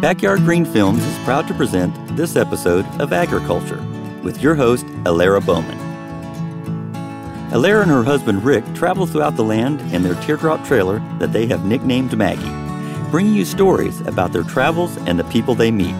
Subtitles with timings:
[0.00, 3.84] Backyard Green Films is proud to present this episode of Agriculture
[4.22, 5.76] with your host, Alara Bowman.
[7.50, 11.46] Alara and her husband Rick travel throughout the land in their teardrop trailer that they
[11.46, 15.96] have nicknamed Maggie, bringing you stories about their travels and the people they meet.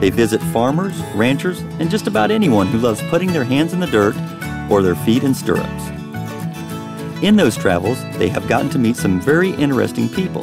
[0.00, 3.86] They visit farmers, ranchers, and just about anyone who loves putting their hands in the
[3.86, 4.16] dirt
[4.70, 5.88] or their feet in stirrups.
[7.22, 10.42] In those travels, they have gotten to meet some very interesting people.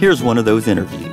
[0.00, 1.07] Here's one of those interviews.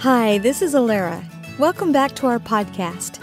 [0.00, 1.22] Hi, this is Alara.
[1.58, 3.18] Welcome back to our podcast.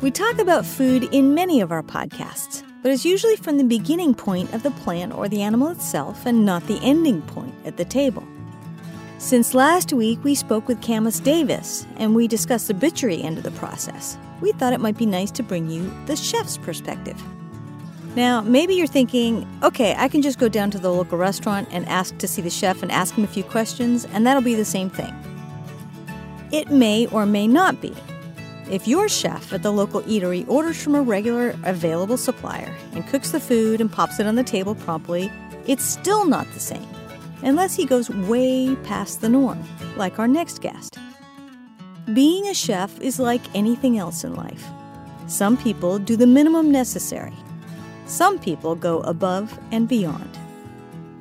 [0.00, 4.14] We talk about food in many of our podcasts, but it's usually from the beginning
[4.14, 7.84] point of the plant or the animal itself and not the ending point at the
[7.84, 8.22] table.
[9.18, 13.42] Since last week we spoke with Camas Davis and we discussed the butchery end of
[13.42, 17.20] the process, we thought it might be nice to bring you the chef's perspective.
[18.14, 21.88] Now, maybe you're thinking, okay, I can just go down to the local restaurant and
[21.88, 24.64] ask to see the chef and ask him a few questions, and that'll be the
[24.64, 25.12] same thing.
[26.50, 27.94] It may or may not be.
[28.70, 33.30] If your chef at the local eatery orders from a regular available supplier and cooks
[33.30, 35.30] the food and pops it on the table promptly,
[35.66, 36.86] it's still not the same
[37.42, 39.62] unless he goes way past the norm,
[39.96, 40.98] like our next guest.
[42.12, 44.66] Being a chef is like anything else in life.
[45.26, 47.34] Some people do the minimum necessary.
[48.06, 50.38] Some people go above and beyond.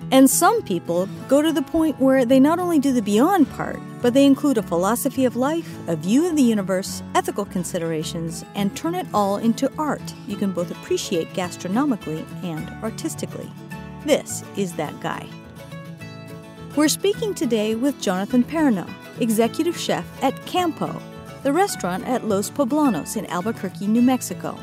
[0.09, 3.79] And some people go to the point where they not only do the beyond part,
[4.01, 8.75] but they include a philosophy of life, a view of the universe, ethical considerations, and
[8.75, 13.51] turn it all into art you can both appreciate gastronomically and artistically.
[14.05, 15.27] This is that guy.
[16.77, 18.87] We're speaking today with Jonathan Perno,
[19.19, 21.01] executive chef at Campo,
[21.43, 24.57] the restaurant at Los Poblanos in Albuquerque, New Mexico.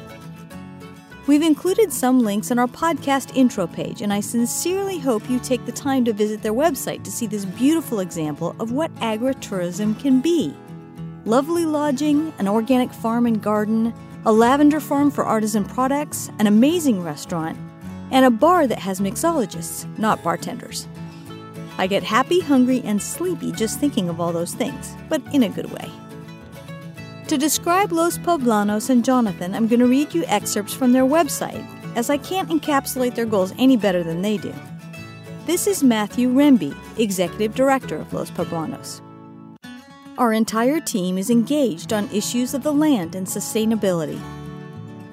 [1.26, 5.64] We've included some links on our podcast intro page, and I sincerely hope you take
[5.64, 10.20] the time to visit their website to see this beautiful example of what agritourism can
[10.20, 10.54] be.
[11.24, 13.94] Lovely lodging, an organic farm and garden,
[14.26, 17.56] a lavender farm for artisan products, an amazing restaurant,
[18.10, 20.86] and a bar that has mixologists, not bartenders.
[21.78, 25.48] I get happy, hungry, and sleepy just thinking of all those things, but in a
[25.48, 25.90] good way.
[27.28, 31.66] To describe Los Poblanos and Jonathan, I'm going to read you excerpts from their website,
[31.96, 34.52] as I can't encapsulate their goals any better than they do.
[35.46, 39.00] This is Matthew Rembe, Executive Director of Los Poblanos.
[40.18, 44.20] Our entire team is engaged on issues of the land and sustainability.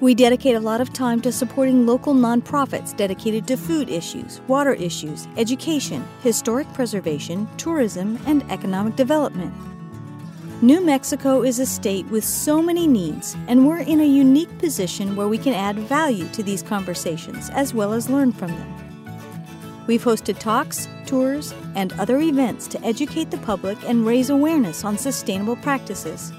[0.00, 4.74] We dedicate a lot of time to supporting local nonprofits dedicated to food issues, water
[4.74, 9.54] issues, education, historic preservation, tourism, and economic development.
[10.62, 15.16] New Mexico is a state with so many needs, and we're in a unique position
[15.16, 19.84] where we can add value to these conversations as well as learn from them.
[19.88, 24.96] We've hosted talks, tours, and other events to educate the public and raise awareness on
[24.96, 26.32] sustainable practices.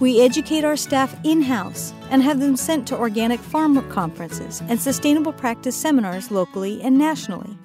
[0.00, 4.82] We educate our staff in house and have them sent to organic farm conferences and
[4.82, 7.56] sustainable practice seminars locally and nationally.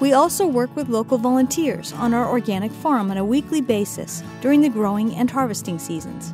[0.00, 4.62] We also work with local volunteers on our organic farm on a weekly basis during
[4.62, 6.32] the growing and harvesting seasons.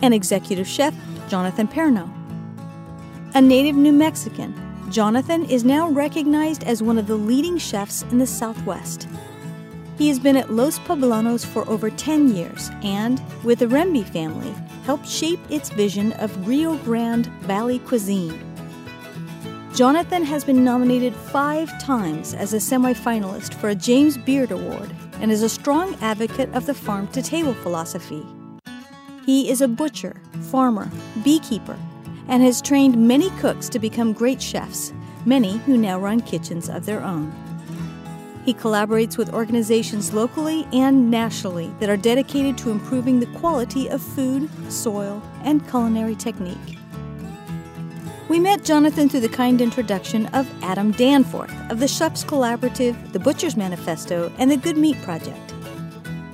[0.00, 0.94] An executive chef,
[1.28, 2.10] Jonathan Perno.
[3.34, 4.54] A native New Mexican,
[4.90, 9.08] Jonathan is now recognized as one of the leading chefs in the Southwest.
[9.98, 14.54] He has been at Los Poblanos for over 10 years and, with the Rembe family,
[14.84, 18.51] helped shape its vision of Rio Grande Valley cuisine.
[19.74, 25.32] Jonathan has been nominated five times as a semifinalist for a James Beard Award and
[25.32, 28.22] is a strong advocate of the farm to table philosophy.
[29.24, 30.90] He is a butcher, farmer,
[31.24, 31.78] beekeeper,
[32.28, 34.92] and has trained many cooks to become great chefs,
[35.24, 37.32] many who now run kitchens of their own.
[38.44, 44.02] He collaborates with organizations locally and nationally that are dedicated to improving the quality of
[44.02, 46.81] food, soil, and culinary technique.
[48.32, 53.18] We met Jonathan through the kind introduction of Adam Danforth of the Chefs Collaborative, the
[53.18, 55.52] Butcher's Manifesto, and the Good Meat Project.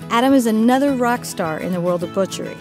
[0.08, 2.56] Adam is another rock star in the world of butchery.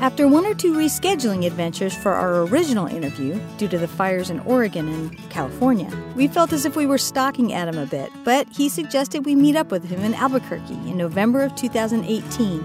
[0.00, 4.38] After one or two rescheduling adventures for our original interview, due to the fires in
[4.38, 8.68] Oregon and California, we felt as if we were stalking Adam a bit, but he
[8.68, 12.60] suggested we meet up with him in Albuquerque in November of 2018,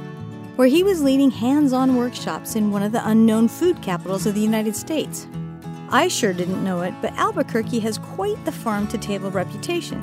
[0.57, 4.35] where he was leading hands on workshops in one of the unknown food capitals of
[4.35, 5.25] the United States.
[5.93, 9.99] I sure didn't know it, but Albuquerque has quite the farm to table reputation.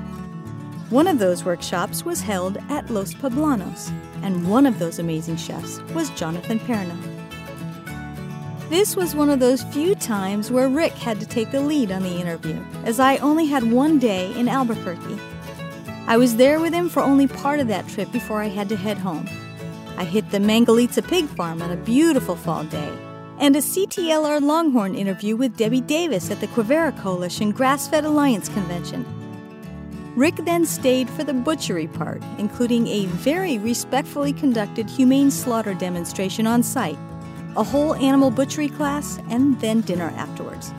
[0.90, 3.90] One of those workshops was held at Los Poblanos,
[4.22, 6.94] and one of those amazing chefs was Jonathan Perno.
[8.68, 12.02] This was one of those few times where Rick had to take the lead on
[12.02, 15.18] the interview, as I only had one day in Albuquerque.
[16.06, 18.76] I was there with him for only part of that trip before I had to
[18.76, 19.26] head home.
[19.96, 22.92] I hit the Mangalitsa pig farm on a beautiful fall day,
[23.40, 28.48] and a CTLR Longhorn interview with Debbie Davis at the Quivira Coalition Grass Fed Alliance
[28.48, 29.06] Convention.
[30.16, 36.46] Rick then stayed for the butchery part, including a very respectfully conducted humane slaughter demonstration
[36.46, 36.98] on site,
[37.56, 40.72] a whole animal butchery class, and then dinner afterwards.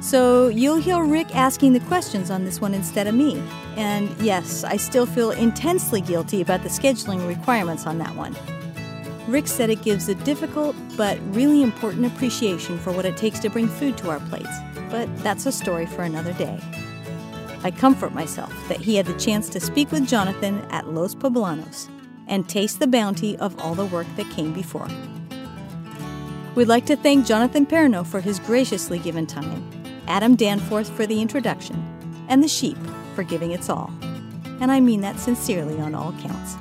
[0.00, 3.42] So you'll hear Rick asking the questions on this one instead of me.
[3.76, 8.34] And yes, I still feel intensely guilty about the scheduling requirements on that one.
[9.32, 13.48] Rick said it gives a difficult but really important appreciation for what it takes to
[13.48, 14.54] bring food to our plates,
[14.90, 16.60] but that's a story for another day.
[17.64, 21.88] I comfort myself that he had the chance to speak with Jonathan at Los Poblanos
[22.26, 24.88] and taste the bounty of all the work that came before.
[26.54, 29.66] We'd like to thank Jonathan Perno for his graciously given time
[30.08, 31.82] Adam Danforth for the introduction,
[32.28, 32.76] and the sheep
[33.14, 33.90] for giving its all.
[34.60, 36.56] And I mean that sincerely on all counts.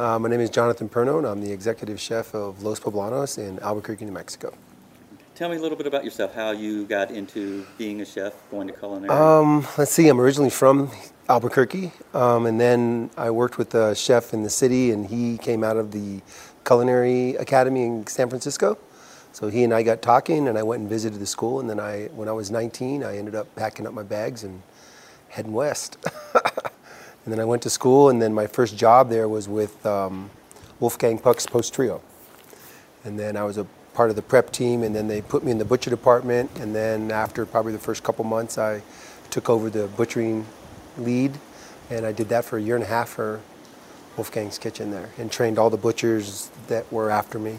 [0.00, 3.58] Uh, my name is Jonathan Perno, and I'm the executive chef of Los Poblanos in
[3.58, 4.54] Albuquerque, New Mexico.
[5.34, 8.66] Tell me a little bit about yourself, how you got into being a chef, going
[8.68, 9.10] to culinary.
[9.10, 10.90] Um, let's see, I'm originally from
[11.28, 15.62] Albuquerque, um, and then I worked with a chef in the city, and he came
[15.62, 16.22] out of the
[16.64, 18.78] Culinary Academy in San Francisco.
[19.32, 21.60] So he and I got talking, and I went and visited the school.
[21.60, 24.62] And then I, when I was 19, I ended up packing up my bags and
[25.28, 25.98] heading west.
[27.24, 30.30] and then I went to school, and then my first job there was with um,
[30.78, 32.00] Wolfgang Puck's Postrio.
[33.04, 35.50] And then I was a part of the prep team, and then they put me
[35.50, 36.50] in the butcher department.
[36.58, 38.82] And then after probably the first couple months, I
[39.30, 40.46] took over the butchering
[40.98, 41.38] lead,
[41.90, 43.40] and I did that for a year and a half for
[44.16, 47.58] Wolfgang's Kitchen there and trained all the butchers that were after me.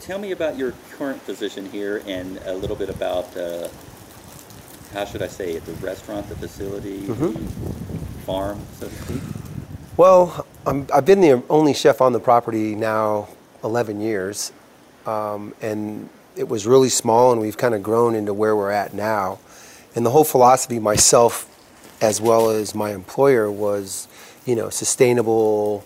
[0.00, 3.68] Tell me about your current position here and a little bit about, uh,
[4.94, 7.32] how should I say it, the restaurant, the facility, mm-hmm.
[7.32, 9.20] the farm, so to speak?
[9.96, 13.28] Well, i have been the only chef on the property now
[13.62, 14.52] 11 years,
[15.04, 18.94] um, and it was really small, and we've kind of grown into where we're at
[18.94, 19.38] now.
[19.94, 21.50] And the whole philosophy, myself
[22.00, 24.08] as well as my employer, was
[24.46, 25.84] you know, sustainable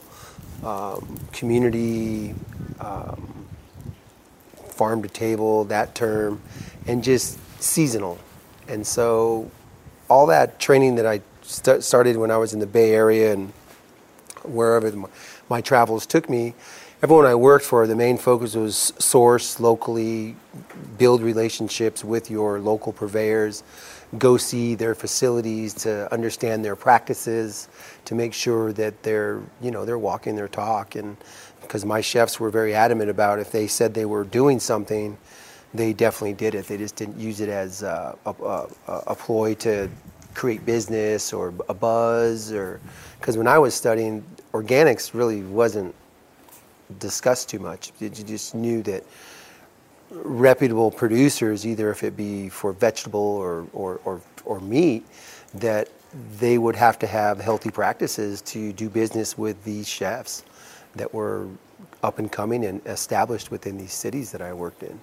[0.64, 2.34] um, community,
[2.80, 3.46] um,
[4.68, 6.40] farm to table, that term,
[6.86, 8.18] and just seasonal.
[8.68, 9.50] And so
[10.08, 13.52] all that training that I st- started when I was in the Bay Area and
[14.44, 15.08] wherever my,
[15.48, 16.54] my travels took me,
[17.02, 20.36] everyone I worked for, the main focus was source locally,
[20.98, 23.62] build relationships with your local purveyors,
[24.18, 27.68] go see their facilities to understand their practices,
[28.04, 30.94] to make sure that they're, you know, they're walking their talk.
[30.94, 31.16] And
[31.60, 35.18] because my chefs were very adamant about if they said they were doing something,
[35.74, 36.66] they definitely did it.
[36.66, 39.88] They just didn't use it as uh, a, a, a ploy to
[40.34, 42.80] create business or a buzz or
[43.18, 45.94] because when I was studying, organics really wasn't
[46.98, 47.92] discussed too much.
[47.98, 49.04] You just knew that
[50.10, 55.04] reputable producers, either if it be for vegetable or, or, or, or meat,
[55.54, 55.88] that
[56.38, 60.44] they would have to have healthy practices to do business with these chefs
[60.94, 61.48] that were
[62.02, 64.98] up and coming and established within these cities that I worked in.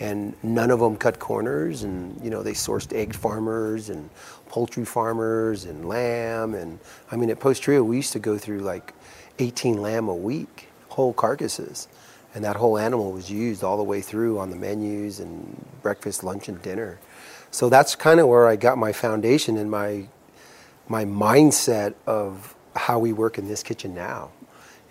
[0.00, 4.10] And none of them cut corners and you know they sourced egg farmers and
[4.48, 6.78] poultry farmers and lamb and
[7.10, 8.92] I mean at Postrio we used to go through like
[9.38, 11.88] 18 lamb a week, whole carcasses
[12.34, 16.24] and that whole animal was used all the way through on the menus and breakfast,
[16.24, 16.98] lunch, and dinner.
[17.52, 20.08] So that's kind of where I got my foundation and my
[20.88, 24.30] my mindset of how we work in this kitchen now.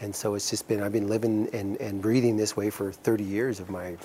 [0.03, 3.24] And so it's just been I've been living and, and breathing this way for 30
[3.24, 3.95] years of my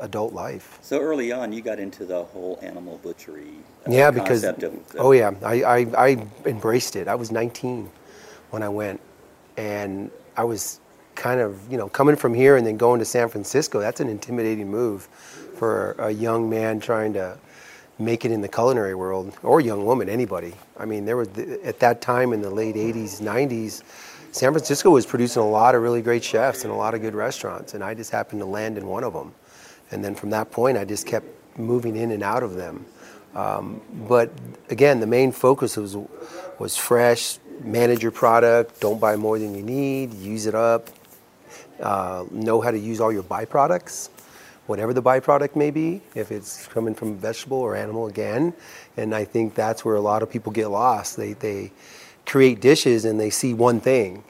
[0.00, 0.78] adult life.
[0.80, 3.52] So early on, you got into the whole animal butchery.
[3.86, 4.64] Uh, yeah, because of,
[4.96, 7.08] oh yeah, I, I I embraced it.
[7.08, 7.90] I was 19
[8.50, 9.00] when I went,
[9.58, 10.80] and I was
[11.14, 14.08] kind of, you know, coming from here and then going to San Francisco, that's an
[14.08, 15.02] intimidating move
[15.56, 17.36] for a young man trying to
[17.98, 20.54] make it in the culinary world or young woman, anybody.
[20.78, 21.28] I mean, there was
[21.64, 23.82] at that time in the late 80s, 90s,
[24.30, 27.14] San Francisco was producing a lot of really great chefs and a lot of good
[27.14, 29.34] restaurants, and I just happened to land in one of them.
[29.90, 31.26] And then from that point, I just kept
[31.58, 32.84] moving in and out of them.
[33.34, 34.30] Um, but
[34.70, 35.96] again, the main focus was
[36.58, 40.90] was fresh, manage your product, don't buy more than you need, use it up,
[41.80, 44.08] uh, know how to use all your byproducts,
[44.66, 48.52] whatever the byproduct may be, if it's coming from vegetable or animal again.
[48.96, 51.16] And I think that's where a lot of people get lost.
[51.16, 51.72] They, they
[52.28, 54.22] create dishes and they see one thing.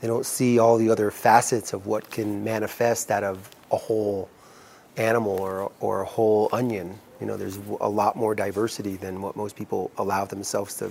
[0.00, 4.28] They don't see all the other facets of what can manifest out of a whole
[4.96, 6.98] animal or, or a whole onion.
[7.20, 10.90] You know, there's a lot more diversity than what most people allow themselves to,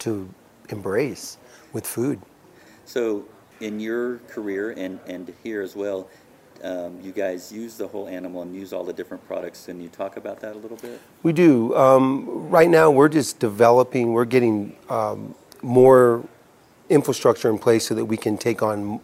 [0.00, 0.28] to
[0.68, 1.38] embrace
[1.72, 2.20] with food.
[2.84, 3.24] So,
[3.60, 6.08] in your career and, and here as well,
[6.62, 9.66] um, you guys use the whole animal and use all the different products.
[9.66, 11.00] Can you talk about that a little bit?
[11.24, 11.74] We do.
[11.76, 16.24] Um, right now, we're just developing, we're getting um, more
[16.88, 19.00] infrastructure in place so that we can take on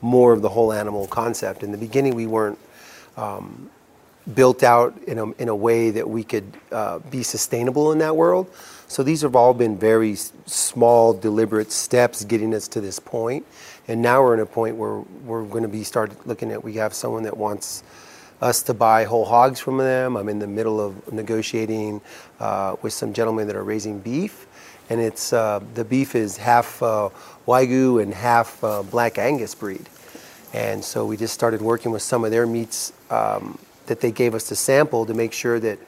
[0.00, 1.62] more of the whole animal concept.
[1.62, 2.58] In the beginning, we weren't
[3.16, 3.70] um,
[4.34, 8.16] built out in a, in a way that we could uh, be sustainable in that
[8.16, 8.50] world.
[8.86, 13.44] So these have all been very small, deliberate steps getting us to this point.
[13.86, 16.62] And now we're in a point where we're going to be start looking at.
[16.62, 17.82] We have someone that wants
[18.40, 20.16] us to buy whole hogs from them.
[20.16, 22.00] I'm in the middle of negotiating
[22.40, 24.46] uh, with some gentlemen that are raising beef,
[24.90, 27.08] and it's uh, the beef is half uh,
[27.46, 29.88] Wagyu and half uh, Black Angus breed.
[30.54, 34.34] And so we just started working with some of their meats um, that they gave
[34.34, 35.78] us to sample to make sure that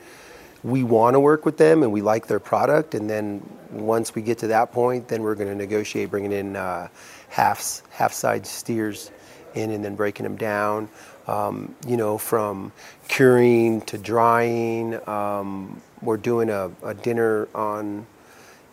[0.62, 2.94] we want to work with them and we like their product.
[2.94, 6.56] And then once we get to that point, then we're going to negotiate bringing in
[6.56, 6.88] uh,
[7.28, 9.10] halves, half side steers
[9.54, 10.88] in and then breaking them down.
[11.30, 12.72] Um, you know, from
[13.06, 14.98] curing to drying.
[15.08, 18.04] Um, we're doing a, a, dinner on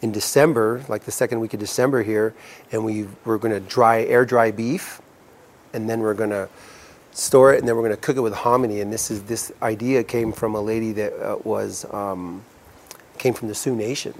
[0.01, 2.33] in December, like the second week of December here,
[2.71, 4.99] and we we're going to dry air dry beef,
[5.73, 6.49] and then we're going to
[7.11, 8.81] store it, and then we're going to cook it with hominy.
[8.81, 12.43] And this is this idea came from a lady that uh, was um,
[13.19, 14.15] came from the Sioux Nation,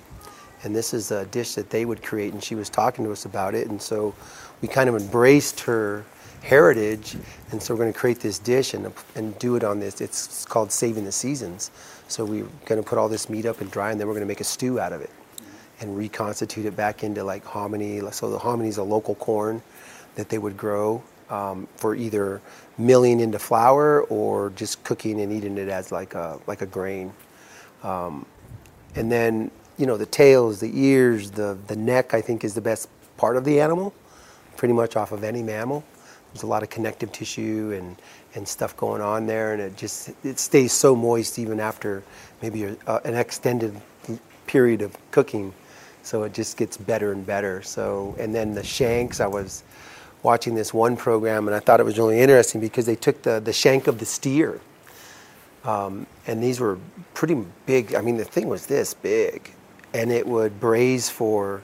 [0.61, 2.33] and this is a dish that they would create.
[2.33, 4.13] And she was talking to us about it, and so
[4.61, 6.05] we kind of embraced her
[6.47, 7.17] heritage,
[7.51, 9.99] and so we're going to create this dish and and do it on this.
[9.99, 11.71] It's called Saving the Seasons.
[12.07, 14.25] So we're going to put all this meat up and dry, and then we're going
[14.25, 15.09] to make a stew out of it,
[15.81, 18.01] and reconstitute it back into like hominy.
[18.11, 19.61] So the hominy is a local corn
[20.15, 22.41] that they would grow um, for either
[22.77, 27.11] milling into flour or just cooking and eating it as like a like a grain.
[27.83, 28.25] Um,
[28.95, 32.13] and then you know the tails, the ears, the the neck.
[32.13, 32.87] I think is the best
[33.17, 33.93] part of the animal,
[34.55, 35.83] pretty much off of any mammal.
[36.33, 37.95] There's a lot of connective tissue and
[38.35, 42.03] and stuff going on there, and it just it stays so moist even after
[42.41, 43.75] maybe a, uh, an extended
[44.45, 45.53] period of cooking.
[46.03, 47.61] So it just gets better and better.
[47.63, 49.63] So and then the shanks, I was
[50.23, 53.39] watching this one program, and I thought it was really interesting because they took the,
[53.39, 54.59] the shank of the steer.
[55.63, 56.77] Um, and these were
[57.13, 57.93] pretty big.
[57.93, 59.51] I mean, the thing was this big,
[59.93, 61.61] and it would braise for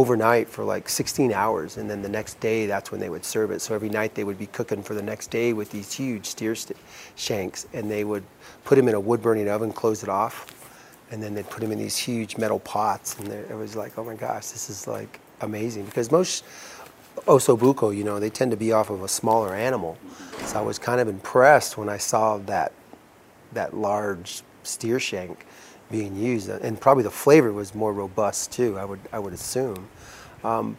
[0.00, 3.50] overnight for like 16 hours, and then the next day that's when they would serve
[3.50, 3.60] it.
[3.60, 6.54] So every night they would be cooking for the next day with these huge steer
[6.54, 6.78] st-
[7.16, 8.24] shanks, and they would
[8.64, 10.46] put them in a wood burning oven, close it off,
[11.10, 14.04] and then they'd put them in these huge metal pots, and it was like, oh
[14.04, 16.44] my gosh, this is like amazing because most
[17.26, 19.98] Osobuco, you know, they tend to be off of a smaller animal.
[20.46, 22.72] So I was kind of impressed when I saw that
[23.52, 25.44] that large steer shank
[25.90, 28.78] being used, and probably the flavor was more robust too.
[28.78, 29.88] I would I would assume.
[30.44, 30.76] Um,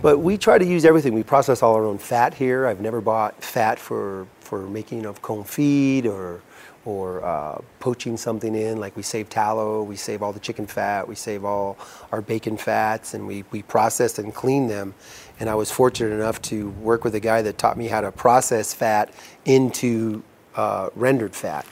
[0.00, 1.12] but we try to use everything.
[1.12, 2.66] We process all our own fat here.
[2.66, 6.40] I've never bought fat for for making of confit or
[6.84, 8.78] or uh, poaching something in.
[8.78, 11.78] Like we save tallow, we save all the chicken fat, we save all
[12.12, 14.94] our bacon fats, and we, we process and clean them.
[15.40, 18.12] And I was fortunate enough to work with a guy that taught me how to
[18.12, 19.12] process fat
[19.44, 20.22] into
[20.54, 21.66] uh, rendered fat.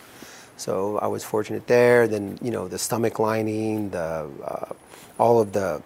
[0.62, 2.06] So I was fortunate there.
[2.06, 4.72] Then you know the stomach lining, the uh,
[5.18, 5.82] all of the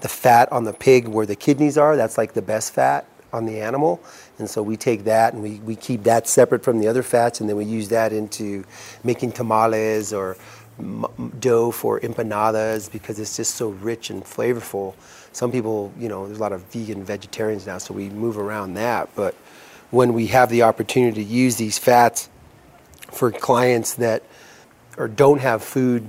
[0.00, 1.94] the fat on the pig where the kidneys are.
[1.94, 4.00] That's like the best fat on the animal.
[4.38, 7.40] And so we take that and we, we keep that separate from the other fats,
[7.40, 8.64] and then we use that into
[9.02, 10.38] making tamales or
[11.38, 14.94] dough for empanadas because it's just so rich and flavorful.
[15.32, 18.72] Some people, you know, there's a lot of vegan vegetarians now, so we move around
[18.74, 19.10] that.
[19.14, 19.34] But
[19.90, 22.30] when we have the opportunity to use these fats
[23.12, 24.22] for clients that
[24.96, 26.06] or don't have food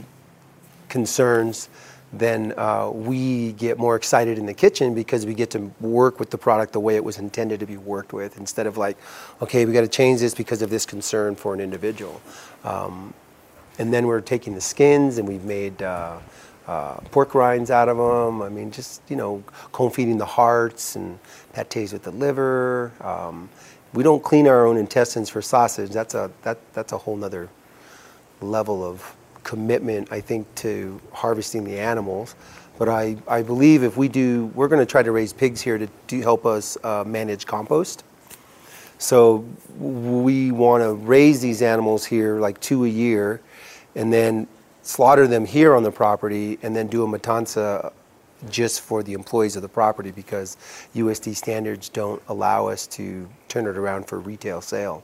[0.90, 1.70] concerns,
[2.14, 6.30] then uh, we get more excited in the kitchen because we get to work with
[6.30, 8.98] the product the way it was intended to be worked with instead of like,
[9.42, 12.22] okay, we got to change this because of this concern for an individual.
[12.64, 13.14] Um,
[13.78, 16.18] and then we're taking the skins and we've made uh,
[16.68, 18.42] uh, pork rinds out of them.
[18.42, 21.20] I mean, just, you know, cone feeding the hearts and
[21.70, 22.92] pates with the liver.
[23.02, 23.50] Um,
[23.96, 25.92] we don't clean our own intestines for sausage.
[25.92, 27.50] That's a, that, that's a whole nother
[28.42, 32.36] level of commitment, I think, to harvesting the animals.
[32.78, 35.78] But I, I believe if we do, we're going to try to raise pigs here
[35.78, 38.04] to, to help us uh, manage compost.
[38.98, 39.46] So
[39.78, 43.40] we want to raise these animals here, like two a year,
[43.96, 44.48] and then
[44.82, 47.94] slaughter them here on the property, and then do a matanza
[48.50, 50.58] just for the employees of the property because
[50.96, 55.04] USD standards don't allow us to turn it around for retail sale.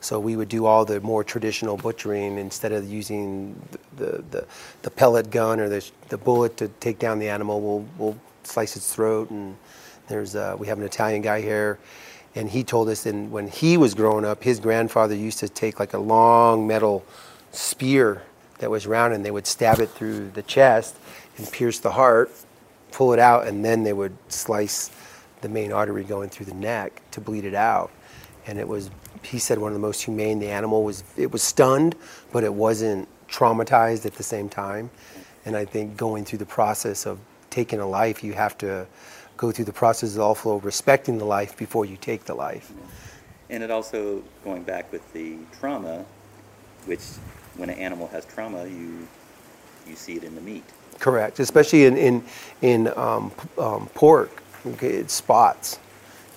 [0.00, 3.60] So we would do all the more traditional butchering instead of using
[3.96, 4.46] the, the,
[4.82, 7.60] the pellet gun or the, the bullet to take down the animal.
[7.60, 9.30] We'll, we'll slice its throat.
[9.30, 9.56] And
[10.08, 11.78] there's uh, we have an Italian guy here,
[12.34, 15.78] and he told us that when he was growing up, his grandfather used to take
[15.80, 17.04] like a long metal
[17.52, 18.22] spear
[18.58, 20.96] that was round, and they would stab it through the chest
[21.38, 22.30] and pierce the heart,
[22.92, 24.90] pull it out, and then they would slice
[25.40, 27.90] the main artery going through the neck to bleed it out.
[28.46, 28.90] And it was
[29.22, 30.38] he said one of the most humane.
[30.38, 31.94] The animal was it was stunned,
[32.32, 34.90] but it wasn't traumatized at the same time.
[35.44, 37.18] And I think going through the process of
[37.48, 38.86] taking a life, you have to
[39.36, 42.72] go through the process of also respecting the life before you take the life.
[43.48, 46.04] And it also going back with the trauma,
[46.86, 47.02] which
[47.56, 49.06] when an animal has trauma, you
[49.86, 50.64] you see it in the meat.
[51.00, 52.24] Correct, especially in in
[52.60, 55.78] in um, um, pork, okay, it's spots.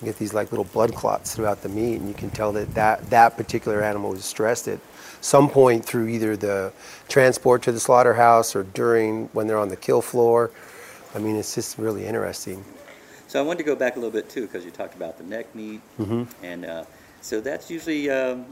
[0.00, 2.74] You get these like little blood clots throughout the meat, and you can tell that
[2.74, 4.80] that, that particular animal was stressed at
[5.20, 6.72] some point through either the
[7.08, 10.50] transport to the slaughterhouse or during when they're on the kill floor.
[11.14, 12.64] I mean, it's just really interesting.
[13.28, 15.24] So I wanted to go back a little bit too, because you talked about the
[15.24, 16.24] neck meat, mm-hmm.
[16.42, 16.84] and uh,
[17.20, 18.46] so that's usually um,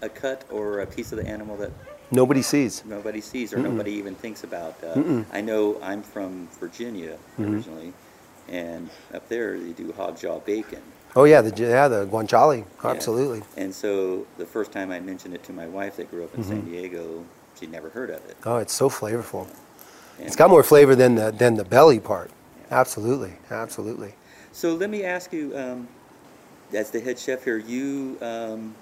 [0.00, 1.70] a cut or a piece of the animal that
[2.12, 2.84] nobody sees.
[2.84, 3.64] Nobody sees, or Mm-mm.
[3.64, 4.82] nobody even thinks about.
[4.82, 7.54] Uh, I know I'm from Virginia mm-hmm.
[7.54, 7.92] originally,
[8.48, 10.82] and up there they do hog jaw bacon.
[11.14, 13.42] Oh yeah, the yeah the guanciale, absolutely.
[13.56, 16.42] And so the first time I mentioned it to my wife that grew up in
[16.42, 16.50] mm-hmm.
[16.50, 17.24] San Diego,
[17.58, 18.36] she'd never heard of it.
[18.44, 19.46] Oh, it's so flavorful.
[20.18, 22.30] It's got more flavor than the than the belly part.
[22.30, 22.78] Yeah.
[22.80, 24.14] Absolutely, absolutely.
[24.52, 25.88] So let me ask you, um,
[26.72, 28.18] as the head chef here, you.
[28.20, 28.74] Um,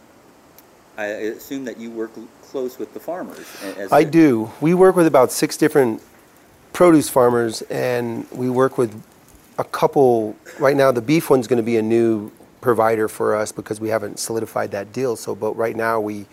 [0.96, 2.10] I assume that you work
[2.42, 3.46] close with the farmers.
[3.90, 4.50] I do.
[4.60, 6.02] We work with about six different
[6.72, 9.02] produce farmers, and we work with
[9.58, 10.92] a couple right now.
[10.92, 14.72] The beef one's going to be a new provider for us because we haven't solidified
[14.72, 15.16] that deal.
[15.16, 16.26] So, but right now we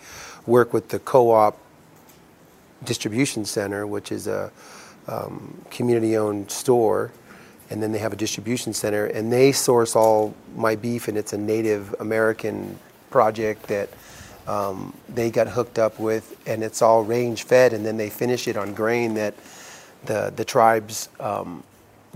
[0.46, 1.58] work with the co-op
[2.84, 4.50] distribution center, which is a
[5.06, 7.10] um, community-owned store,
[7.70, 11.32] and then they have a distribution center, and they source all my beef, and it's
[11.32, 12.78] a Native American
[13.10, 13.88] project that.
[14.48, 18.48] Um, they got hooked up with, and it's all range fed, and then they finish
[18.48, 19.34] it on grain that
[20.06, 21.62] the the tribes um,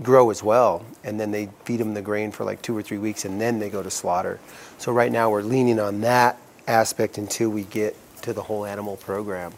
[0.01, 2.97] grow as well, and then they feed them the grain for like two or three
[2.97, 4.39] weeks, and then they go to slaughter.
[4.79, 8.97] So right now we're leaning on that aspect until we get to the whole animal
[8.97, 9.53] program.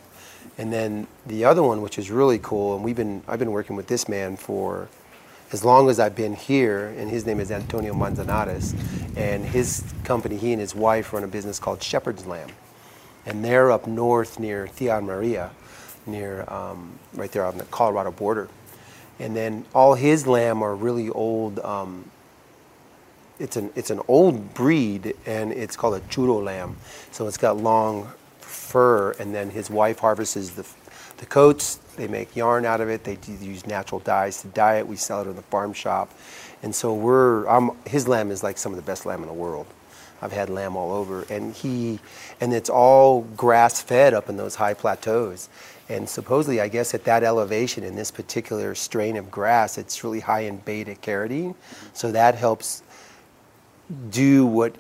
[0.57, 3.75] And then the other one, which is really cool, and we've been I've been working
[3.75, 4.89] with this man for
[5.51, 8.73] as long as I've been here, and his name is Antonio Manzanares,
[9.15, 12.49] and his company, he and his wife run a business called Shepherd's Lamb,
[13.25, 15.49] and they're up north near Tierra Amarilla,
[16.05, 18.49] near um, right there on the Colorado border
[19.19, 21.59] and then all his lamb are really old.
[21.59, 22.09] Um,
[23.39, 26.77] it's an it's an old breed, and it's called a churro lamb.
[27.11, 30.65] So it's got long fur, and then his wife harvests the
[31.17, 31.75] the coats.
[31.95, 33.05] They make yarn out of it.
[33.05, 34.88] They use natural dyes to dye it.
[34.88, 36.13] We sell it in the farm shop,
[36.61, 39.33] and so we're I'm, his lamb is like some of the best lamb in the
[39.33, 39.67] world.
[40.21, 41.99] I've had lamb all over, and he
[42.39, 45.49] and it's all grass fed up in those high plateaus.
[45.88, 50.19] And supposedly, I guess at that elevation in this particular strain of grass, it's really
[50.21, 51.56] high in beta carotene.
[51.93, 52.82] So that helps
[54.10, 54.75] do what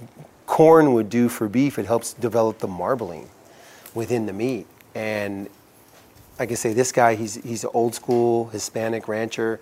[0.47, 1.77] corn would do for beef.
[1.77, 3.29] It helps develop the marbling
[3.93, 4.65] within the meat.
[4.95, 5.47] And
[6.39, 9.59] like I say, this guy, he's, he's an old school Hispanic rancher,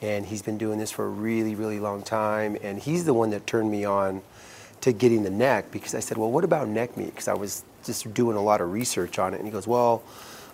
[0.00, 2.56] and he's been doing this for a really, really long time.
[2.62, 4.22] And he's the one that turned me on
[4.84, 7.06] to getting the neck because I said, well, what about neck meat?
[7.06, 9.38] Because I was just doing a lot of research on it.
[9.38, 10.02] And he goes, well,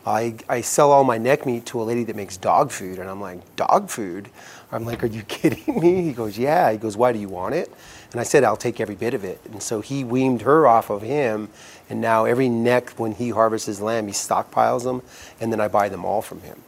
[0.07, 3.01] I, I sell all my neck meat to a lady that makes dog food.
[3.01, 4.31] And I'm like, dog food?
[4.71, 6.03] I'm like, are you kidding me?
[6.03, 6.71] He goes, yeah.
[6.71, 7.73] He goes, why do you want it?
[8.13, 9.41] And I said, I'll take every bit of it.
[9.51, 11.49] And so he weaned her off of him.
[11.89, 15.03] And now every neck, when he harvests his lamb, he stockpiles them.
[15.41, 16.63] And then I buy them all from him.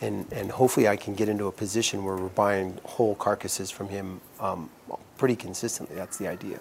[0.00, 3.88] And, and hopefully I can get into a position where we're buying whole carcasses from
[3.88, 4.70] him um,
[5.16, 5.96] pretty consistently.
[5.96, 6.60] That's the idea.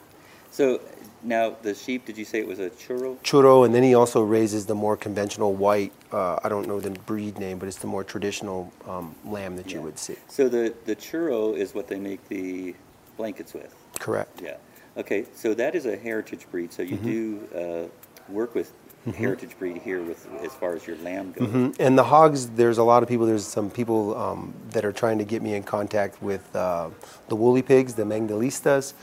[0.52, 0.82] So
[1.24, 3.18] now, the sheep, did you say it was a churro?
[3.24, 6.92] Churro, and then he also raises the more conventional white, uh, I don't know the
[6.92, 10.16] breed name, but it's the more traditional um, lamb that you would see.
[10.28, 12.76] So the, the churro is what they make the
[13.18, 13.76] blankets with?
[14.00, 14.42] Correct.
[14.42, 14.58] Yeah.
[14.96, 16.72] Okay, so that is a heritage breed.
[16.72, 17.06] So you mm-hmm.
[17.06, 17.90] do
[18.30, 18.72] uh, work with
[19.06, 19.12] mm-hmm.
[19.12, 21.48] heritage breed here with as far as your lamb goes.
[21.48, 21.82] Mm-hmm.
[21.82, 23.26] And the hogs, there's a lot of people.
[23.26, 26.90] There's some people um, that are trying to get me in contact with uh,
[27.28, 28.94] the woolly pigs, the Mangalitsas,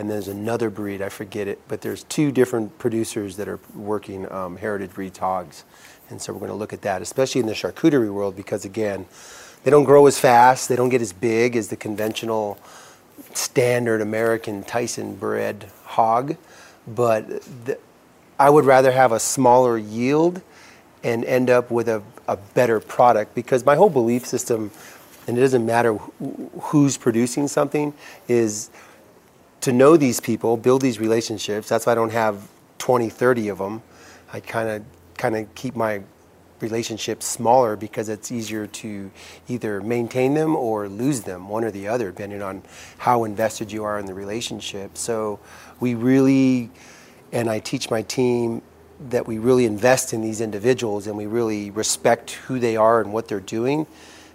[0.00, 4.32] and there's another breed, I forget it, but there's two different producers that are working
[4.32, 5.64] um, heritage breed hogs.
[6.08, 9.04] And so we're going to look at that, especially in the charcuterie world, because again,
[9.62, 12.58] they don't grow as fast, they don't get as big as the conventional
[13.34, 16.38] standard American Tyson bred hog,
[16.88, 17.46] but
[18.38, 20.40] I would rather have a smaller yield
[21.04, 24.70] and end up with a, a better product because my whole belief system,
[25.26, 27.92] and it doesn't matter wh- who's producing something,
[28.28, 28.70] is
[29.60, 31.68] to know these people, build these relationships.
[31.68, 33.82] That's why I don't have 20, 30 of them.
[34.32, 34.84] I kind of
[35.16, 36.02] kind of keep my
[36.60, 39.10] relationships smaller because it's easier to
[39.48, 42.62] either maintain them or lose them, one or the other, depending on
[42.98, 44.96] how invested you are in the relationship.
[44.96, 45.40] So
[45.78, 46.70] we really,
[47.32, 48.62] and I teach my team
[49.08, 53.12] that we really invest in these individuals and we really respect who they are and
[53.12, 53.86] what they're doing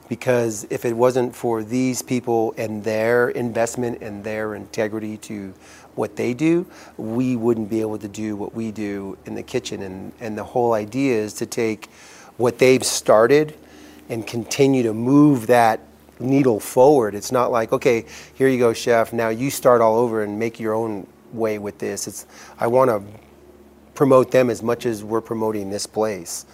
[0.08, 5.54] because if it wasn't for these people and their investment and their integrity to
[5.96, 6.66] what they do,
[6.98, 9.82] we wouldn't be able to do what we do in the kitchen.
[9.82, 11.88] And, and the whole idea is to take
[12.38, 13.58] what they've started
[14.10, 15.80] and continue to move that
[16.20, 17.16] needle forward.
[17.16, 20.60] It's not like, okay, here you go, chef, now you start all over and make
[20.60, 22.08] your own way with this.
[22.08, 22.26] It's
[22.60, 23.04] I want to
[23.94, 26.46] promote them as much as we're promoting this place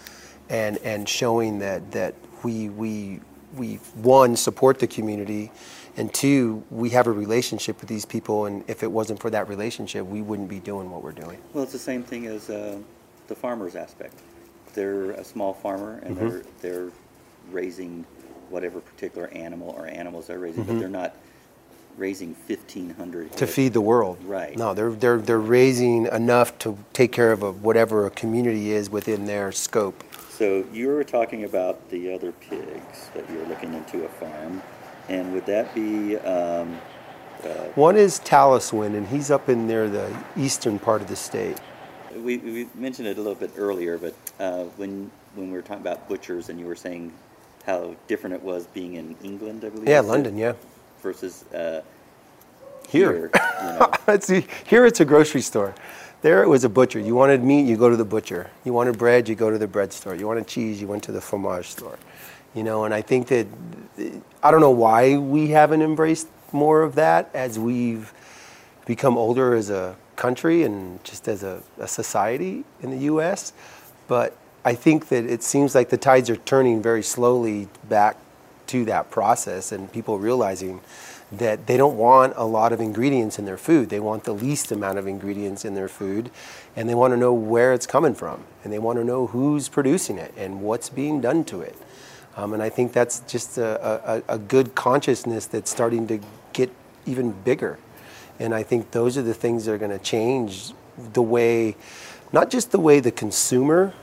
[0.50, 3.20] and and showing that that we we
[3.56, 5.52] we one support the community
[5.98, 9.48] and two we have a relationship with these people and if it wasn't for that
[9.50, 11.40] relationship we wouldn't be doing what we're doing.
[11.54, 12.78] Well it's the same thing as uh,
[13.28, 14.16] the farmers aspect.
[14.74, 16.30] They're a small farmer and mm-hmm.
[16.30, 16.92] they're they're
[17.52, 18.06] raising
[18.50, 20.74] whatever particular animal or animals they're raising mm-hmm.
[20.74, 21.16] but they're not
[21.98, 24.18] raising 1500 to feed the world.
[24.24, 24.58] Right.
[24.58, 28.90] No they're they're they're raising enough to take care of a, whatever a community is
[28.90, 30.04] within their scope
[30.42, 34.64] so you were talking about the other pigs that you're looking into a farm,
[35.08, 36.18] and would that be?
[36.18, 36.80] Um,
[37.44, 41.60] uh, One is Taliswin, and he's up in there, the eastern part of the state.
[42.16, 45.82] We, we mentioned it a little bit earlier, but uh, when when we were talking
[45.82, 47.14] about butchers, and you were saying
[47.68, 49.88] how different it was being in England, I believe.
[49.88, 50.54] Yeah, London, yeah.
[51.04, 51.82] Versus uh,
[52.90, 53.12] here.
[53.12, 54.44] here you know.
[54.66, 55.76] here it's a grocery store.
[56.22, 57.00] There it was a butcher.
[57.00, 58.52] You wanted meat, you go to the butcher.
[58.64, 60.16] You wanted bread, you go to the bread store.
[60.16, 61.98] You wanted cheese, you went to the fromage store.
[62.54, 63.48] You know, and I think that
[64.44, 68.14] I don't know why we haven't embraced more of that as we've
[68.86, 73.54] become older as a country and just as a, a society in the U.S.
[74.08, 78.18] But I think that it seems like the tides are turning very slowly back
[78.68, 80.82] to that process and people realizing
[81.32, 83.90] that they don't want a lot of ingredients in their food.
[83.90, 86.30] They want the least amount of ingredients in their food,
[86.76, 89.70] and they want to know where it's coming from, and they want to know who's
[89.70, 91.76] producing it and what's being done to it.
[92.36, 96.22] Um, and I think that's just a, a, a, good consciousness that's starting to
[96.54, 96.72] get
[97.06, 97.78] even bigger.
[98.40, 100.72] And I think those are the things that are going to change
[101.14, 101.76] the way,
[102.32, 103.94] not just the way the consumer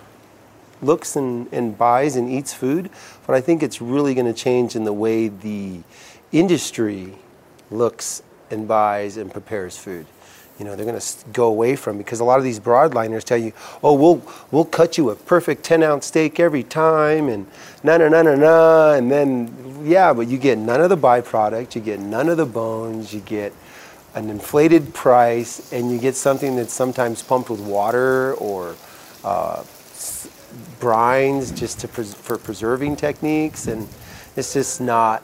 [0.83, 2.91] looks and, and buys and eats food,
[3.27, 5.81] but I think it's really going to change in the way the
[6.33, 7.15] industry
[7.71, 10.07] looks and buys and prepares food.
[10.59, 13.39] You know, they're going to go away from because a lot of these broadliners tell
[13.39, 17.47] you, "Oh, we'll we'll cut you a perfect 10 ounce steak every time," and
[17.85, 21.77] na na na na na, and then yeah, but you get none of the byproduct,
[21.77, 23.53] you get none of the bones, you get
[24.17, 28.75] an inflated price, and you get something that's sometimes pumped with water or
[29.23, 29.63] uh,
[30.81, 33.87] brines just to pres- for preserving techniques, and
[34.35, 35.23] it's just not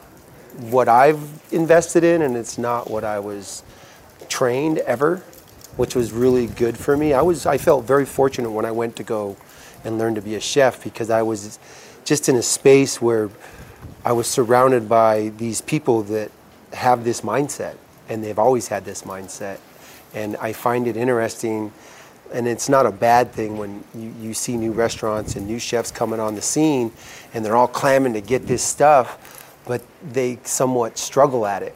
[0.59, 3.63] what I've invested in, and it's not what I was
[4.29, 5.17] trained ever,
[5.77, 7.13] which was really good for me.
[7.13, 9.37] I was I felt very fortunate when I went to go
[9.83, 11.59] and learn to be a chef because I was
[12.05, 13.29] just in a space where
[14.03, 16.31] I was surrounded by these people that
[16.73, 17.75] have this mindset,
[18.09, 19.59] and they've always had this mindset,
[20.13, 21.71] and I find it interesting.
[22.33, 25.91] And it's not a bad thing when you, you see new restaurants and new chefs
[25.91, 26.91] coming on the scene
[27.35, 29.34] and they're all clamming to get this stuff
[29.65, 31.75] but they somewhat struggle at it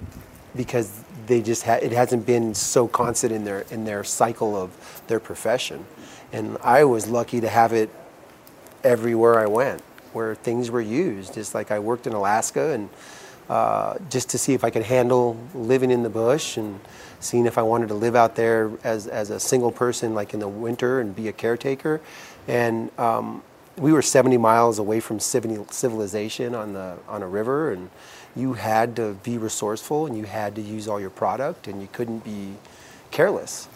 [0.56, 5.02] because they just ha- it hasn't been so constant in their in their cycle of
[5.08, 5.86] their profession.
[6.32, 7.90] And I was lucky to have it
[8.84, 9.82] everywhere I went,
[10.14, 11.34] where things were used.
[11.34, 12.90] Just like I worked in Alaska and
[13.50, 16.80] uh, just to see if I could handle living in the bush and
[17.20, 20.40] seeing if I wanted to live out there as, as a single person, like in
[20.40, 22.00] the winter, and be a caretaker.
[22.48, 23.42] And um,
[23.80, 27.90] we were 70 miles away from civilization on the on a river, and
[28.36, 31.88] you had to be resourceful and you had to use all your product, and you
[31.92, 32.54] couldn't be
[33.12, 33.68] careless,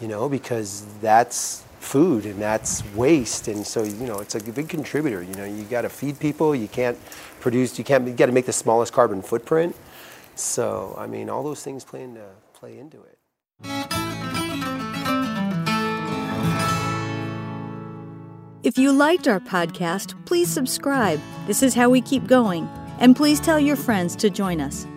[0.00, 4.68] you know, because that's food and that's waste, and so you know it's a big
[4.68, 5.22] contributor.
[5.22, 6.54] You know, you got to feed people.
[6.54, 6.98] You can't
[7.40, 7.78] produce.
[7.78, 8.06] You can't.
[8.06, 9.76] You got to make the smallest carbon footprint.
[10.34, 14.45] So I mean, all those things play into play into it.
[18.66, 21.20] If you liked our podcast, please subscribe.
[21.46, 22.68] This is how we keep going.
[22.98, 24.88] And please tell your friends to join us.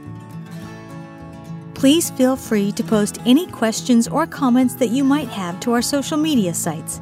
[1.75, 5.83] Please feel free to post any questions or comments that you might have to our
[5.83, 6.99] social media sites.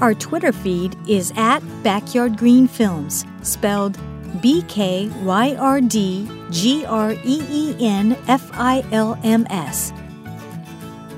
[0.00, 3.98] Our Twitter feed is at Backyard Green Films, spelled
[4.40, 9.92] B K Y R D G R E E N F I L M S.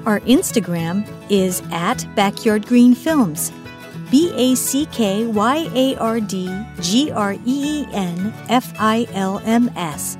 [0.04, 3.52] Our Instagram is at Backyard Green Films,
[4.12, 9.08] B A C K Y A R D G R E E N F I
[9.14, 10.18] L M S.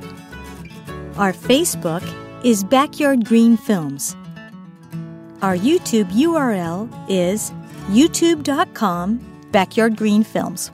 [1.18, 2.02] Our Facebook
[2.42, 4.16] is Backyard Green Films.
[5.42, 7.52] Our YouTube URL is
[7.88, 9.20] youtube.com
[9.52, 10.70] Backyard Green Films.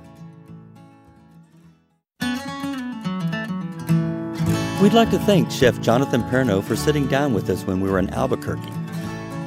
[4.81, 7.98] We'd like to thank Chef Jonathan Perno for sitting down with us when we were
[7.98, 8.72] in Albuquerque.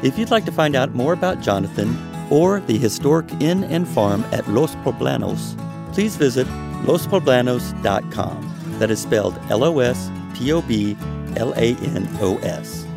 [0.04, 4.26] If you'd like to find out more about Jonathan or the historic inn and farm
[4.32, 5.56] at Los Poblanos,
[5.94, 6.48] please visit
[6.86, 8.48] lospoblanos.com.
[8.80, 10.98] That is spelled L O S P O B
[11.36, 12.88] L A N O S.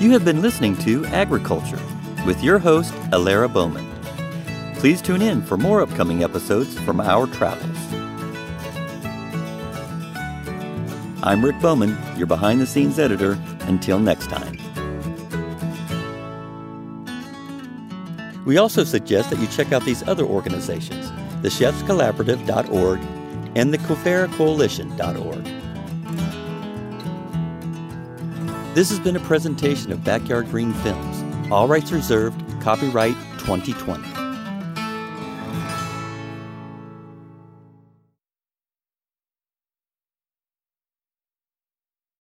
[0.00, 1.80] You have been listening to Agriculture
[2.26, 3.86] with your host, Alara Bowman.
[4.74, 7.78] Please tune in for more upcoming episodes from our travels.
[11.22, 13.38] I'm Rick Bowman, your behind the scenes editor.
[13.62, 14.67] Until next time.
[18.48, 22.98] We also suggest that you check out these other organizations the chefscollaborative.org
[23.54, 24.26] and the Quivira
[28.74, 31.52] This has been a presentation of Backyard Green Films.
[31.52, 34.17] All rights reserved, copyright 2020.